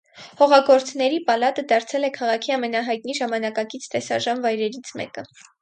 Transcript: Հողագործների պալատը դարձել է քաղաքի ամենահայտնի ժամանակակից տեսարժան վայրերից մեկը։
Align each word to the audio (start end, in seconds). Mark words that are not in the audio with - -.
Հողագործների 0.37 1.19
պալատը 1.27 1.65
դարձել 1.73 2.09
է 2.09 2.11
քաղաքի 2.17 2.55
ամենահայտնի 2.57 3.19
ժամանակակից 3.21 3.89
տեսարժան 3.95 4.45
վայրերից 4.49 4.95
մեկը։ 5.03 5.29